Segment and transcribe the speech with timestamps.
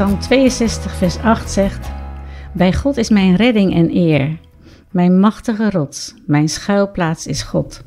[0.00, 1.90] Psalm 62, vers 8 zegt:
[2.52, 4.38] Bij God is mijn redding en eer.
[4.90, 7.82] Mijn machtige rots, mijn schuilplaats is God.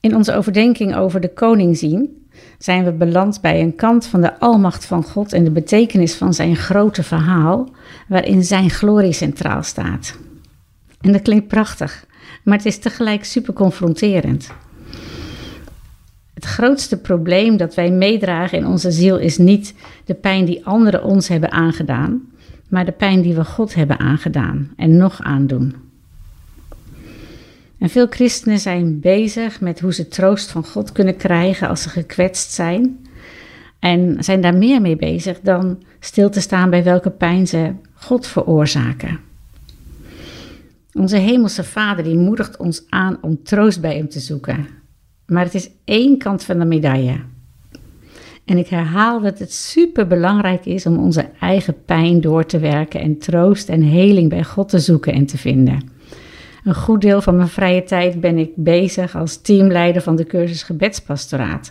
[0.00, 2.26] In onze overdenking over de koning zien
[2.58, 6.34] zijn we beland bij een kant van de almacht van God en de betekenis van
[6.34, 7.68] zijn grote verhaal,
[8.08, 10.18] waarin zijn glorie centraal staat.
[11.00, 12.06] En dat klinkt prachtig,
[12.44, 14.50] maar het is tegelijk super confronterend.
[16.44, 21.02] Het grootste probleem dat wij meedragen in onze ziel is niet de pijn die anderen
[21.02, 22.22] ons hebben aangedaan,
[22.68, 25.74] maar de pijn die we God hebben aangedaan en nog aandoen.
[27.78, 31.88] En veel christenen zijn bezig met hoe ze troost van God kunnen krijgen als ze
[31.88, 33.06] gekwetst zijn.
[33.78, 38.26] En zijn daar meer mee bezig dan stil te staan bij welke pijn ze God
[38.26, 39.18] veroorzaken.
[40.92, 44.82] Onze hemelse Vader die moedigt ons aan om troost bij Hem te zoeken.
[45.34, 47.20] Maar het is één kant van de medaille.
[48.44, 53.00] En ik herhaal dat het super belangrijk is om onze eigen pijn door te werken
[53.00, 55.92] en troost en heling bij God te zoeken en te vinden.
[56.64, 60.62] Een goed deel van mijn vrije tijd ben ik bezig als teamleider van de cursus
[60.62, 61.70] Gebedspastoraat,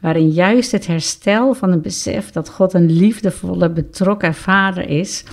[0.00, 5.24] waarin juist het herstel van het besef dat God een liefdevolle, betrokken vader is,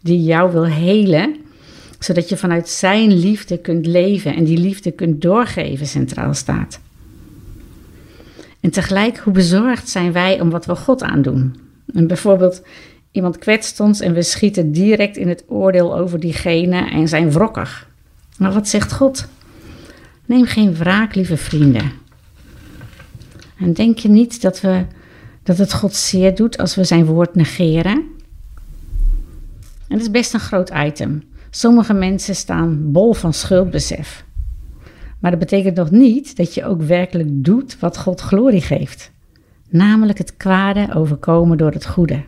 [0.00, 1.36] die jou wil helen,
[1.98, 6.80] zodat je vanuit zijn liefde kunt leven en die liefde kunt doorgeven, centraal staat.
[8.62, 11.56] En tegelijk, hoe bezorgd zijn wij om wat we God aandoen?
[11.94, 12.62] En bijvoorbeeld,
[13.10, 17.88] iemand kwetst ons en we schieten direct in het oordeel over diegene en zijn wrokkig.
[18.38, 19.28] Maar wat zegt God?
[20.26, 21.92] Neem geen wraak, lieve vrienden.
[23.58, 24.84] En denk je niet dat, we,
[25.42, 28.10] dat het God zeer doet als we zijn woord negeren?
[29.88, 31.22] En dat is best een groot item.
[31.50, 34.24] Sommige mensen staan bol van schuldbesef.
[35.22, 39.10] Maar dat betekent nog niet dat je ook werkelijk doet wat God glorie geeft.
[39.68, 42.22] Namelijk het kwade overkomen door het goede.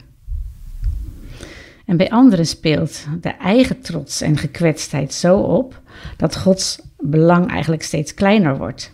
[1.84, 5.80] En bij anderen speelt de eigen trots en gekwetstheid zo op
[6.16, 8.92] dat Gods belang eigenlijk steeds kleiner wordt.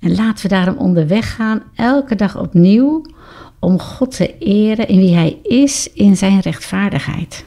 [0.00, 3.06] En laten we daarom onderweg gaan, elke dag opnieuw,
[3.58, 7.44] om God te eren in wie Hij is in Zijn rechtvaardigheid.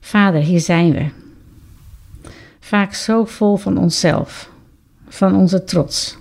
[0.00, 1.21] Vader, hier zijn we.
[2.72, 4.50] Vaak zo vol van onszelf,
[5.08, 6.18] van onze trots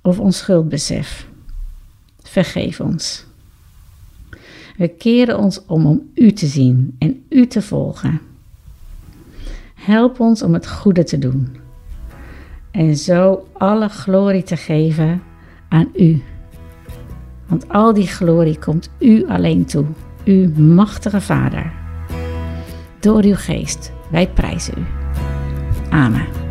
[0.00, 1.26] of ons schuldbesef.
[2.22, 3.24] Vergeef ons.
[4.76, 8.20] We keren ons om om U te zien en U te volgen.
[9.74, 11.56] Help ons om het goede te doen
[12.70, 15.22] en zo alle glorie te geven
[15.68, 16.22] aan U.
[17.46, 19.84] Want al die glorie komt U alleen toe,
[20.24, 21.72] U machtige Vader.
[23.00, 25.01] Door Uw geest, wij prijzen U.
[25.92, 26.41] Amen.